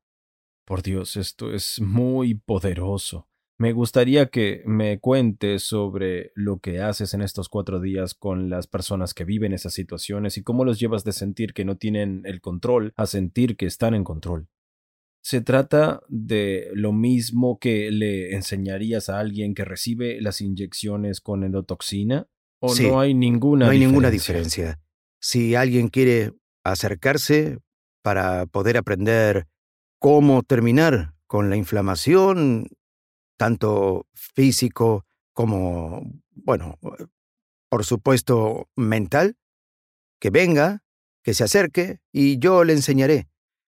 [0.67, 3.27] Por Dios, esto es muy poderoso.
[3.59, 8.67] Me gustaría que me cuentes sobre lo que haces en estos cuatro días con las
[8.67, 12.41] personas que viven esas situaciones y cómo los llevas de sentir que no tienen el
[12.41, 14.49] control a sentir que están en control.
[15.23, 21.45] ¿Se trata de lo mismo que le enseñarías a alguien que recibe las inyecciones con
[21.45, 22.27] endotoxina?
[22.59, 23.89] ¿O no hay ninguna No hay diferencia?
[23.89, 24.81] ninguna diferencia.
[25.21, 26.33] Si alguien quiere
[26.65, 27.59] acercarse
[28.03, 29.47] para poder aprender
[29.99, 32.69] cómo terminar con la inflamación,
[33.37, 36.03] tanto físico como,
[36.33, 36.79] bueno,
[37.69, 39.37] por supuesto, mental,
[40.19, 40.83] que venga,
[41.23, 43.30] que se acerque y yo le enseñaré.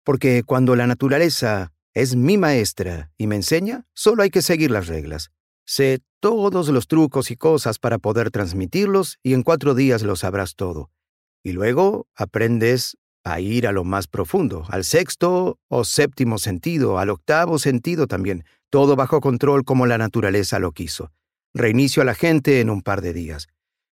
[0.08, 4.86] Porque cuando la naturaleza es mi maestra y me enseña, solo hay que seguir las
[4.86, 5.32] reglas.
[5.66, 10.56] Sé todos los trucos y cosas para poder transmitirlos y en cuatro días lo sabrás
[10.56, 10.90] todo.
[11.44, 17.10] Y luego aprendes a ir a lo más profundo, al sexto o séptimo sentido, al
[17.10, 21.12] octavo sentido también, todo bajo control como la naturaleza lo quiso.
[21.52, 23.48] Reinicio a la gente en un par de días.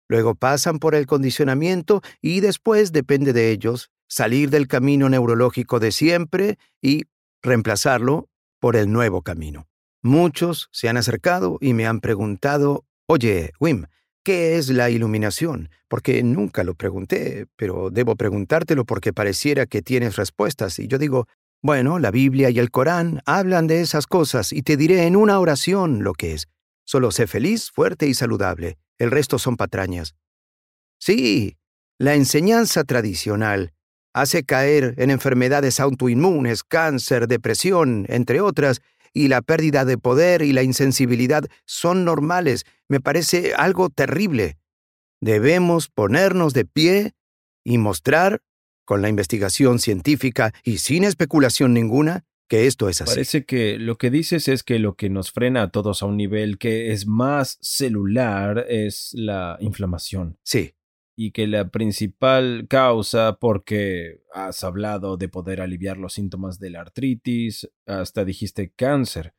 [0.06, 5.90] Luego pasan por el condicionamiento y después depende de ellos salir del camino neurológico de
[5.90, 7.06] siempre y
[7.42, 8.28] reemplazarlo
[8.60, 9.66] por el nuevo camino.
[10.02, 13.86] Muchos se han acercado y me han preguntado, oye, Wim,
[14.22, 15.68] ¿qué es la iluminación?
[15.88, 20.78] Porque nunca lo pregunté, pero debo preguntártelo porque pareciera que tienes respuestas.
[20.78, 21.26] Y yo digo,
[21.60, 25.40] bueno, la Biblia y el Corán hablan de esas cosas y te diré en una
[25.40, 26.46] oración lo que es.
[26.84, 28.78] Solo sé feliz, fuerte y saludable.
[28.96, 30.14] El resto son patrañas.
[31.00, 31.56] Sí,
[31.98, 33.73] la enseñanza tradicional
[34.14, 38.80] hace caer en enfermedades autoinmunes, cáncer, depresión, entre otras,
[39.12, 42.64] y la pérdida de poder y la insensibilidad son normales.
[42.88, 44.56] Me parece algo terrible.
[45.20, 47.12] Debemos ponernos de pie
[47.64, 48.40] y mostrar,
[48.84, 53.12] con la investigación científica y sin especulación ninguna, que esto es así.
[53.12, 56.18] Parece que lo que dices es que lo que nos frena a todos a un
[56.18, 60.38] nivel que es más celular es la inflamación.
[60.42, 60.74] Sí,
[61.16, 66.80] y que la principal causa, porque has hablado de poder aliviar los síntomas de la
[66.80, 69.34] artritis, hasta dijiste cáncer,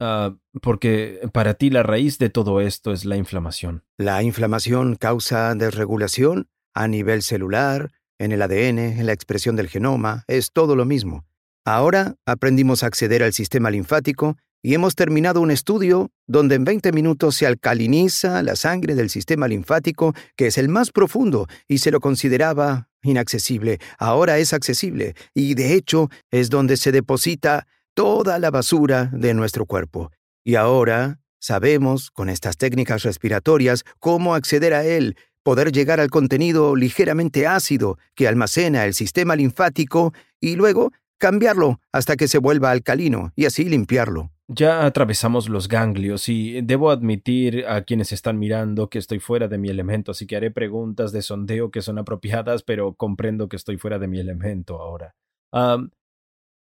[0.00, 3.84] ah, porque para ti la raíz de todo esto es la inflamación.
[3.98, 10.24] la inflamación causa desregulación a nivel celular, en el ADN, en la expresión del genoma,
[10.26, 11.24] es todo lo mismo.
[11.64, 16.92] Ahora aprendimos a acceder al sistema linfático y hemos terminado un estudio donde en 20
[16.92, 21.90] minutos se alcaliniza la sangre del sistema linfático, que es el más profundo y se
[21.90, 23.78] lo consideraba inaccesible.
[23.98, 29.66] Ahora es accesible y de hecho es donde se deposita toda la basura de nuestro
[29.66, 30.10] cuerpo.
[30.44, 36.74] Y ahora sabemos, con estas técnicas respiratorias, cómo acceder a él, poder llegar al contenido
[36.74, 43.32] ligeramente ácido que almacena el sistema linfático y luego cambiarlo hasta que se vuelva alcalino
[43.36, 44.30] y así limpiarlo.
[44.50, 49.58] Ya atravesamos los ganglios y debo admitir a quienes están mirando que estoy fuera de
[49.58, 53.76] mi elemento, así que haré preguntas de sondeo que son apropiadas, pero comprendo que estoy
[53.76, 55.14] fuera de mi elemento ahora.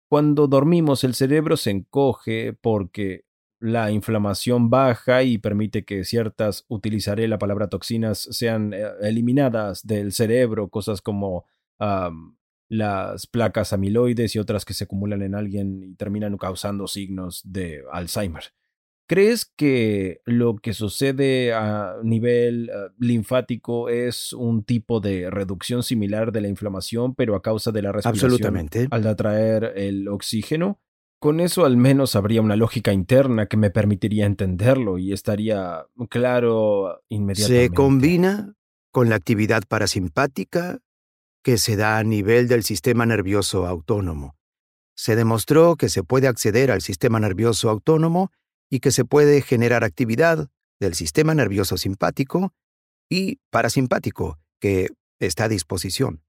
[0.09, 3.25] cuando dormimos el cerebro se encoge porque
[3.61, 10.12] la inflamación baja y permite que ciertas, utilizaré la palabra toxinas, sean eh, eliminadas del
[10.12, 11.44] cerebro, cosas como
[12.76, 17.82] las placas amiloides y otras que se acumulan en alguien y terminan causando signos de
[17.92, 18.44] Alzheimer.
[19.06, 26.32] ¿Crees que lo que sucede a nivel eh, linfático es un tipo de reducción similar
[26.32, 28.88] de la inflamación, pero a causa de la respiración Absolutamente.
[28.90, 30.80] al atraer el oxígeno?
[31.20, 37.02] Con eso al menos habría una lógica interna que me permitiría entenderlo y estaría claro
[37.08, 37.68] inmediatamente.
[37.68, 38.54] Se combina
[38.90, 40.80] con la actividad parasimpática
[41.44, 44.35] que se da a nivel del sistema nervioso autónomo.
[44.96, 48.33] Se demostró que se puede acceder al sistema nervioso autónomo
[48.70, 50.48] y que se puede generar actividad
[50.80, 52.54] del sistema nervioso simpático
[53.11, 54.88] y parasimpático, que
[55.20, 56.24] está a disposición.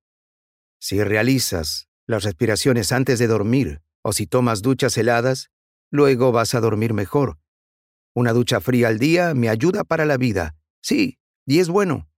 [0.80, 5.50] Si realizas las respiraciones antes de dormir o si tomas duchas heladas,
[5.92, 7.40] luego vas a dormir mejor.
[8.14, 10.56] Una ducha fría al día me ayuda para la vida.
[10.82, 12.10] Sí, y es bueno.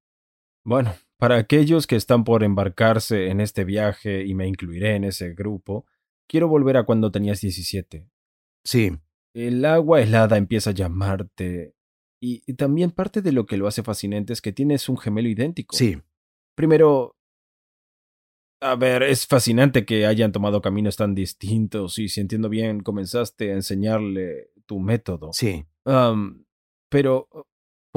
[0.63, 5.33] Bueno, para aquellos que están por embarcarse en este viaje, y me incluiré en ese
[5.33, 5.85] grupo,
[6.27, 8.07] quiero volver a cuando tenías 17.
[8.63, 8.91] Sí.
[9.33, 11.73] El agua helada empieza a llamarte.
[12.21, 15.75] Y, también parte de lo que lo hace fascinante es que tienes un gemelo idéntico.
[15.75, 16.01] Sí.
[16.55, 17.15] Primero,
[18.59, 23.51] a ver, es fascinante que hayan tomado caminos tan distintos y si entiendo bien, comenzaste
[23.51, 25.31] a enseñarle tu método.
[25.33, 25.65] Sí.
[26.89, 27.27] pero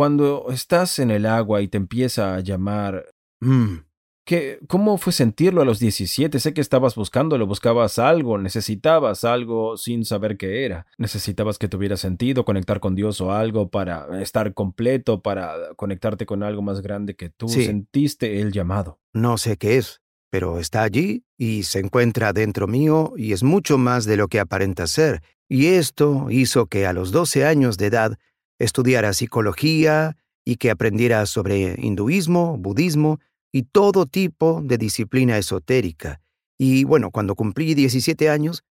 [0.01, 3.13] cuando estás en el agua y te empieza a llamar...
[3.41, 3.81] Mm.
[4.25, 6.41] ¿qué, ¿Cómo fue sentirlo a los 17?
[6.41, 10.87] Sé que estabas buscándolo, buscabas algo, necesitabas algo sin saber qué era.
[10.97, 16.43] Necesitabas que tuviera sentido, conectar con Dios o algo para estar completo, para conectarte con
[16.45, 17.51] algo más grande que tú.
[17.51, 19.01] Sentiste el llamado.
[19.13, 23.77] No sé qué es, pero está allí y se encuentra dentro mío y es mucho
[23.77, 25.23] más de lo que aparenta ser.
[25.47, 28.19] Y esto hizo que a los 12 años de edad
[28.61, 33.19] estudiara psicología y que aprendiera sobre hinduismo, budismo
[33.53, 36.21] y todo tipo de disciplina esotérica.
[36.57, 38.63] Y bueno, cuando cumplí 17 años,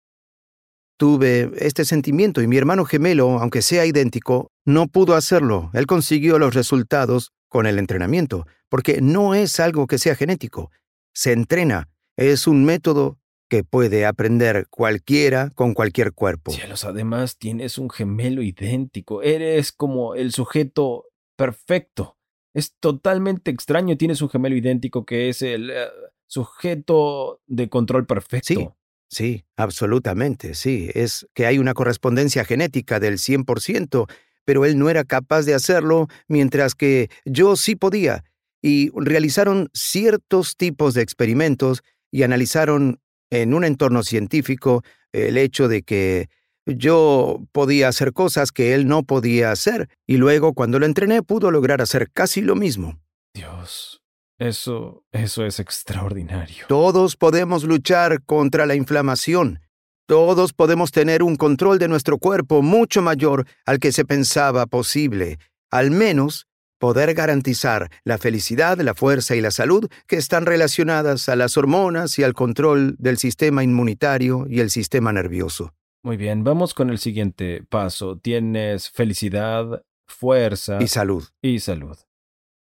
[0.98, 5.70] tuve este sentimiento y mi hermano gemelo, aunque sea idéntico, no pudo hacerlo.
[5.72, 10.70] Él consiguió los resultados con el entrenamiento, porque no es algo que sea genético.
[11.14, 11.88] Se entrena.
[12.16, 13.18] Es un método
[13.48, 16.52] que puede aprender cualquiera con cualquier cuerpo.
[16.52, 19.22] Cielos, además tienes un gemelo idéntico.
[19.22, 21.06] Eres como el sujeto
[21.36, 22.18] perfecto.
[22.54, 23.96] Es totalmente extraño.
[23.96, 25.86] Tienes un gemelo idéntico que es el eh,
[26.26, 28.46] sujeto de control perfecto.
[28.46, 28.68] Sí,
[29.08, 30.90] sí, absolutamente, sí.
[30.94, 34.10] Es que hay una correspondencia genética del 100%,
[34.44, 38.24] pero él no era capaz de hacerlo, mientras que yo sí podía.
[38.60, 45.82] Y realizaron ciertos tipos de experimentos y analizaron en un entorno científico el hecho de
[45.82, 46.28] que
[46.66, 51.50] yo podía hacer cosas que él no podía hacer, y luego cuando lo entrené pudo
[51.50, 53.00] lograr hacer casi lo mismo.
[53.32, 54.02] Dios,
[54.38, 56.66] eso, eso es extraordinario.
[56.68, 59.60] Todos podemos luchar contra la inflamación.
[60.06, 65.38] Todos podemos tener un control de nuestro cuerpo mucho mayor al que se pensaba posible.
[65.70, 66.47] Al menos
[66.78, 72.18] poder garantizar la felicidad, la fuerza y la salud que están relacionadas a las hormonas
[72.18, 75.74] y al control del sistema inmunitario y el sistema nervioso.
[76.02, 78.18] Muy bien, vamos con el siguiente paso.
[78.18, 81.24] Tienes felicidad, fuerza y salud.
[81.42, 81.98] Y salud.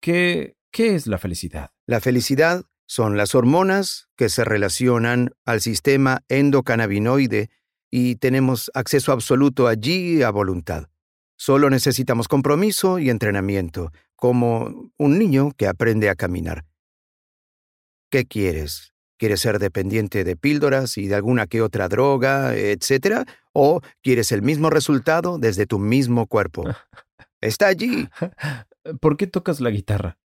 [0.02, 1.72] ¿Qué, qué es la felicidad?
[1.86, 7.50] La felicidad son las hormonas que se relacionan al sistema endocannabinoide
[7.92, 10.88] y tenemos acceso absoluto allí a voluntad.
[11.38, 16.66] Solo necesitamos compromiso y entrenamiento, como un niño que aprende a caminar.
[18.10, 18.94] ¿Qué quieres?
[19.18, 23.26] ¿Quieres ser dependiente de píldoras y de alguna que otra droga, etcétera?
[23.54, 26.66] ¿O quieres el mismo resultado desde tu mismo cuerpo?
[27.42, 28.10] Está allí.
[29.00, 30.18] ¿Por qué tocas la guitarra?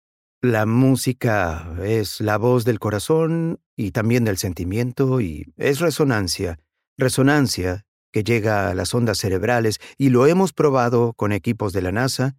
[0.41, 6.59] La música es la voz del corazón y también del sentimiento y es resonancia.
[6.97, 11.91] Resonancia que llega a las ondas cerebrales y lo hemos probado con equipos de la
[11.91, 12.35] NASA,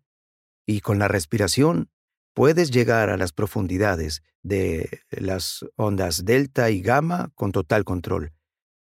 [0.67, 1.91] y con la respiración
[2.35, 8.33] puedes llegar a las profundidades de las ondas delta y gamma con total control.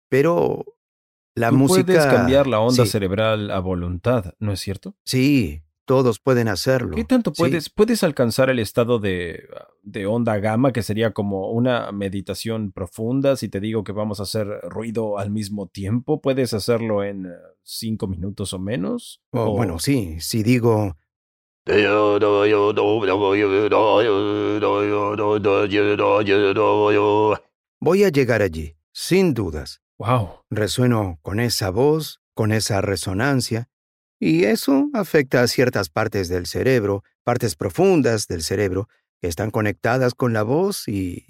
[0.09, 0.65] Pero
[1.35, 1.85] la música...
[1.85, 4.97] Puedes cambiar la onda cerebral a voluntad, ¿no es cierto?
[5.05, 6.97] Sí, todos pueden hacerlo.
[6.97, 7.43] ¿Qué tanto Sí.
[7.43, 9.45] puedes, puedes alcanzar el estado de,
[9.83, 13.37] de onda gamma, que sería como una meditación profunda?
[13.37, 17.31] Si te digo que vamos a hacer ruido al mismo tiempo, ¿puedes hacerlo en eh,
[17.63, 19.23] cinco minutos o menos?
[19.31, 20.97] Oh, O- Bueno, sí, si digo,
[27.81, 29.81] voy a llegar allí, sin dudas.
[29.99, 30.29] Wow.
[30.51, 33.69] Resueno con esa voz, con esa resonancia,
[34.25, 38.89] y eso afecta a ciertas partes del cerebro, partes profundas del cerebro,
[39.21, 41.27] que están conectadas con la voz y,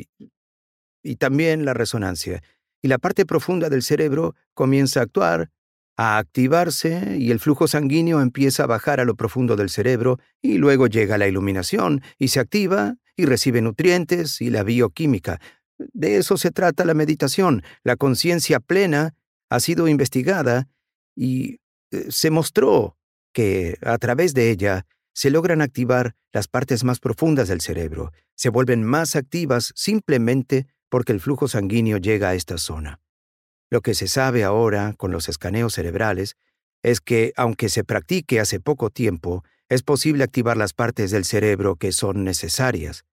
[1.03, 2.41] y también la resonancia.
[2.83, 5.51] Y la parte profunda del cerebro comienza a actuar,
[5.97, 10.59] a activarse, y el flujo sanguíneo empieza a bajar a lo profundo del cerebro, y
[10.59, 15.41] luego llega la iluminación, y se activa, y recibe nutrientes, y la bioquímica.
[15.79, 17.65] De eso se trata la meditación.
[17.83, 19.17] La conciencia plena
[19.51, 20.69] ha sido investigada
[21.17, 21.59] y
[22.11, 22.97] se mostró
[23.33, 28.49] que a través de ella se logran activar las partes más profundas del cerebro, se
[28.49, 33.01] vuelven más activas simplemente porque el flujo sanguíneo llega a esta zona.
[33.71, 36.37] Lo que se sabe ahora con los escaneos cerebrales
[36.83, 41.77] es que, aunque se practique hace poco tiempo, es posible activar las partes del cerebro
[41.77, 43.05] que son necesarias.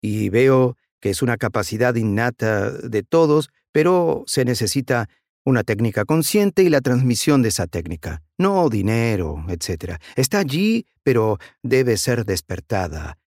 [0.00, 5.08] Y veo que es una capacidad innata de todos, pero se necesita
[5.50, 9.96] una técnica consciente y la transmisión de esa técnica, no dinero, etc.
[10.16, 13.18] Está allí, pero debe ser despertada.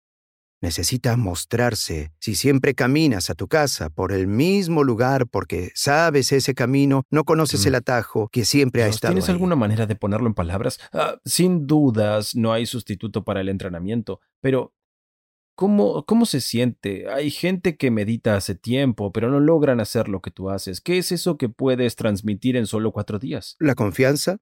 [0.62, 2.14] Necesita mostrarse.
[2.20, 7.26] Si siempre caminas a tu casa por el mismo lugar porque sabes ese camino, no
[7.26, 7.68] conoces Mm.
[7.68, 9.34] el atajo que siempre ha estado ¿Tienes ahí.
[9.34, 10.80] alguna manera de ponerlo en palabras?
[10.94, 14.74] Ah, sin dudas, no hay sustituto para el entrenamiento, pero
[15.56, 17.10] ¿cómo, ¿cómo se siente?
[17.10, 20.82] Hay gente que medita hace tiempo, pero no logran hacer lo que tú haces.
[20.82, 23.56] ¿Qué es eso que puedes transmitir en solo cuatro días?
[23.60, 24.38] La confianza,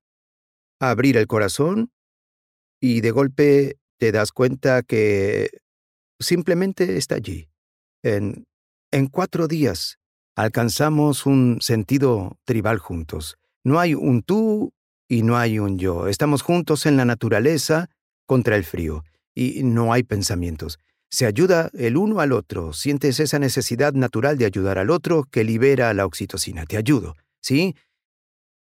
[0.80, 1.92] abrir el corazón
[2.80, 5.50] y de golpe te das cuenta que
[6.20, 7.50] simplemente está allí.
[8.04, 8.48] En,
[8.92, 10.00] en cuatro días
[10.36, 13.38] alcanzamos un sentido tribal juntos.
[13.64, 14.74] No hay un tú
[15.08, 16.08] y no hay un yo.
[16.08, 17.90] Estamos juntos en la naturaleza
[18.26, 19.04] contra el frío
[19.36, 20.80] y no hay pensamientos.
[21.12, 22.72] Se ayuda el uno al otro.
[22.72, 26.66] Sientes esa necesidad natural de ayudar al otro que libera la oxitocina.
[26.66, 27.76] Te ayudo, ¿sí?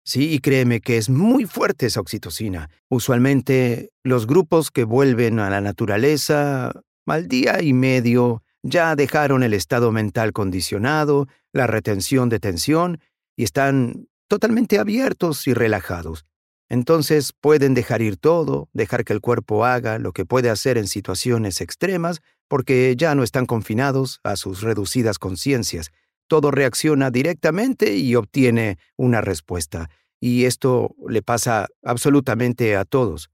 [0.05, 2.71] Sí, y créeme que es muy fuerte esa oxitocina.
[2.89, 6.73] Usualmente los grupos que vuelven a la naturaleza
[7.07, 13.01] al día y medio ya dejaron el estado mental condicionado, la retención de tensión
[13.35, 16.25] y están totalmente abiertos y relajados.
[16.69, 20.89] Entonces pueden dejar ir todo, dejar que el cuerpo haga lo que puede hacer en
[20.89, 25.91] situaciones extremas, porque ya no están confinados a sus reducidas conciencias.
[26.29, 29.91] Todo reacciona directamente y obtiene una respuesta.
[30.21, 33.31] Y esto le pasa absolutamente a todos.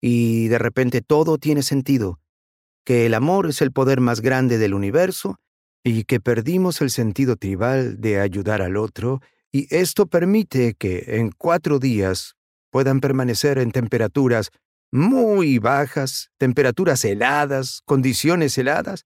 [0.00, 2.20] Y de repente todo tiene sentido,
[2.84, 5.38] que el amor es el poder más grande del universo
[5.84, 9.20] y que perdimos el sentido tribal de ayudar al otro,
[9.52, 12.36] y esto permite que en cuatro días
[12.70, 14.50] puedan permanecer en temperaturas
[14.92, 19.04] muy bajas, temperaturas heladas, condiciones heladas,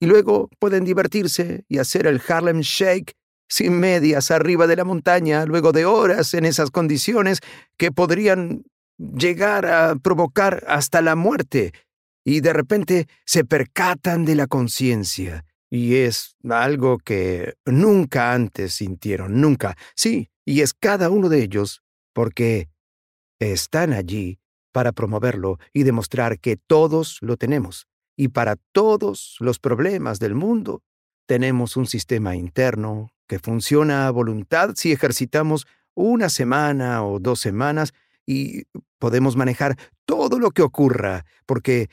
[0.00, 3.14] y luego pueden divertirse y hacer el Harlem Shake
[3.48, 7.40] sin medias arriba de la montaña, luego de horas en esas condiciones
[7.78, 8.64] que podrían
[8.98, 11.72] llegar a provocar hasta la muerte,
[12.24, 19.40] y de repente se percatan de la conciencia, y es algo que nunca antes sintieron,
[19.40, 19.76] nunca.
[19.94, 22.68] Sí, y es cada uno de ellos, porque
[23.40, 24.38] están allí
[24.72, 27.86] para promoverlo y demostrar que todos lo tenemos.
[28.16, 30.82] Y para todos los problemas del mundo,
[31.26, 37.92] tenemos un sistema interno que funciona a voluntad si ejercitamos una semana o dos semanas
[38.26, 38.64] y
[38.98, 41.88] podemos manejar todo lo que ocurra, porque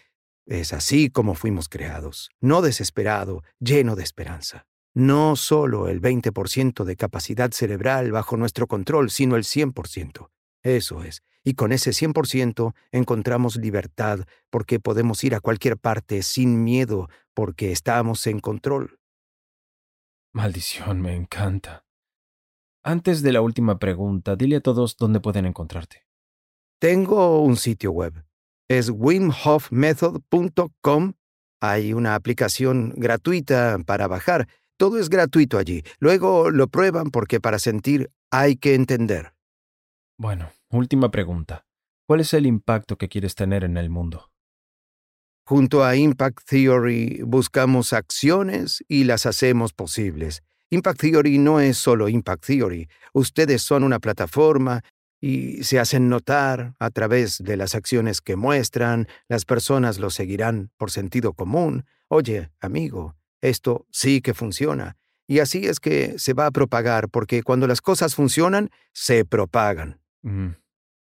[0.46, 4.66] es así como fuimos creados, no desesperado, lleno de esperanza.
[4.94, 10.30] No solo el 20% de capacidad cerebral bajo nuestro control, sino el 100%.
[10.64, 11.22] Eso es.
[11.44, 17.72] Y con ese 100% encontramos libertad porque podemos ir a cualquier parte sin miedo porque
[17.72, 19.00] estamos en control.
[20.34, 21.86] Maldición, me encanta.
[22.82, 26.08] Antes de la última pregunta, dile a todos dónde pueden encontrarte.
[26.80, 28.26] Tengo un sitio web.
[28.68, 31.14] Es wimhofmethod.com.
[31.62, 34.50] Hay una aplicación gratuita para bajar.
[34.78, 35.84] Todo es gratuito allí.
[36.00, 39.34] Luego lo prueban porque para sentir hay que entender.
[40.18, 41.66] Bueno, última pregunta.
[42.06, 44.32] ¿Cuál es el impacto que quieres tener en el mundo?
[45.46, 50.44] Junto a Impact Theory buscamos acciones y las hacemos posibles.
[50.70, 52.88] Impact Theory no es solo Impact Theory.
[53.14, 54.82] Ustedes son una plataforma
[55.20, 60.70] y se hacen notar a través de las acciones que muestran, las personas lo seguirán
[60.78, 61.86] por sentido común.
[62.10, 64.98] Oye, amigo, esto sí que funciona.
[65.28, 70.03] Y así es que se va a propagar, porque cuando las cosas funcionan, se propagan.
[70.24, 70.56] Mm.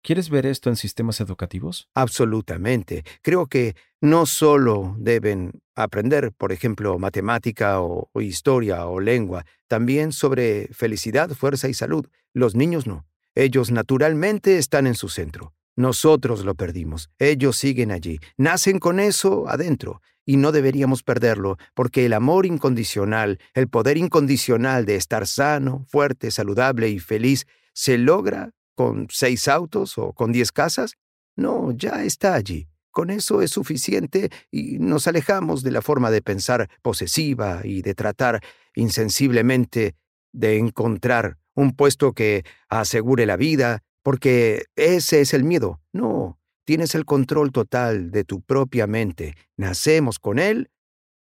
[0.04, 1.88] ¿Quieres ver esto en sistemas educativos?
[1.94, 3.04] Absolutamente.
[3.22, 10.70] Creo que no solo deben aprender, por ejemplo, matemática o, historia o lengua, también sobre
[10.74, 12.08] felicidad, fuerza y salud.
[12.34, 13.06] Los niños no.
[13.36, 15.54] Ellos naturalmente están en su centro.
[15.76, 17.12] Nosotros lo perdimos.
[17.20, 18.20] Ellos siguen allí.
[18.38, 20.02] Nacen con eso adentro.
[20.26, 26.32] Y no deberíamos perderlo, porque el amor incondicional, el poder incondicional de estar sano, fuerte,
[26.32, 30.96] saludable y feliz, se logra con seis autos o con diez casas?
[31.36, 32.68] No, ya está allí.
[32.92, 37.96] Con eso es suficiente y nos alejamos de la forma de pensar posesiva y de
[37.96, 38.42] tratar
[38.76, 39.96] insensiblemente
[40.34, 45.82] de encontrar un puesto que asegure la vida, porque ese es el miedo.
[45.94, 49.36] No, tienes el control total de tu propia mente.
[49.58, 50.70] Nacemos con él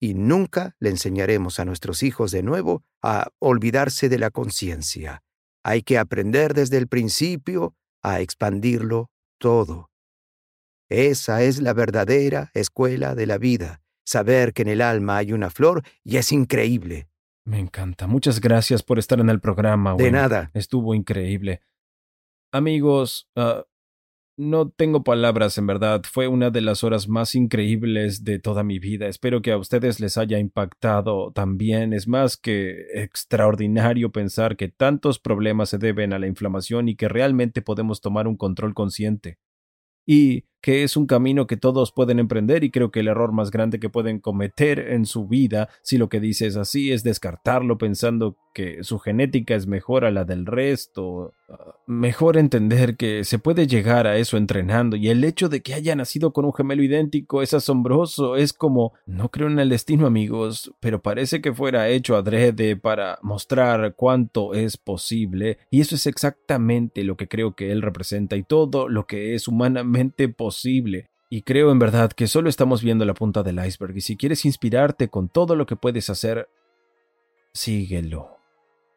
[0.01, 5.23] y nunca le enseñaremos a nuestros hijos de nuevo a olvidarse de la conciencia.
[5.65, 9.91] Hay que aprender desde el principio a expandirlo todo.
[10.91, 15.49] Esa es la verdadera escuela de la vida, saber que en el alma hay una
[15.49, 17.09] flor y es increíble.
[17.47, 18.07] Me encanta.
[18.07, 19.95] Muchas gracias por estar en el programa.
[19.97, 20.51] De nada.
[20.55, 21.63] Estuvo increíble.
[22.53, 23.65] Amigos, ah,
[24.37, 26.03] no tengo palabras, en verdad.
[26.11, 29.07] Fue una de las horas más increíbles de toda mi vida.
[29.07, 31.93] Espero que a ustedes les haya impactado también.
[31.93, 37.09] Es más que extraordinario pensar que tantos problemas se deben a la inflamación y que
[37.09, 39.39] realmente podemos tomar un control consciente.
[40.07, 43.51] Y que es un camino que todos pueden emprender y creo que el error más
[43.51, 47.77] grande que pueden cometer en su vida, si lo que dice es así, es descartarlo
[47.77, 51.35] pensando que su genética es mejor a la del resto.
[51.87, 55.95] Mejor entender que se puede llegar a eso entrenando y el hecho de que haya
[55.95, 60.73] nacido con un gemelo idéntico es asombroso, es como no creo en el destino amigos,
[60.81, 67.05] pero parece que fuera hecho adrede para mostrar cuánto es posible y eso es exactamente
[67.05, 70.54] lo que creo que él representa y todo lo que es humanamente posible
[71.31, 74.45] y creo en verdad que solo estamos viendo la punta del iceberg y si quieres
[74.45, 76.49] inspirarte con todo lo que puedes hacer,
[77.53, 78.39] síguelo.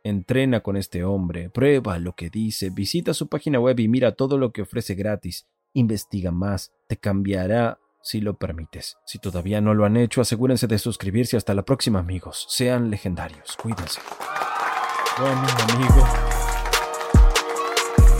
[0.04, 4.38] Entrena con este hombre, prueba lo que dice, visita su página web y mira todo
[4.38, 5.48] lo que ofrece gratis.
[5.74, 8.98] Investiga más, te cambiará si lo permites.
[9.06, 11.36] Si todavía no lo han hecho, asegúrense de suscribirse.
[11.38, 12.46] Hasta la próxima, amigos.
[12.50, 13.58] Sean legendarios.
[13.62, 14.00] Cuídense.
[15.20, 16.37] Bueno, amigo.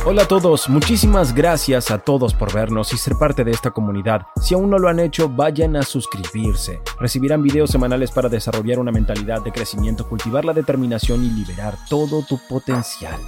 [0.10, 4.28] Hola a todos, muchísimas gracias a todos por vernos y ser parte de esta comunidad.
[4.42, 6.82] Si aún no lo han hecho, vayan a suscribirse.
[6.98, 12.22] Recibirán videos semanales para desarrollar una mentalidad de crecimiento, cultivar la determinación y liberar todo
[12.22, 13.20] tu potencial.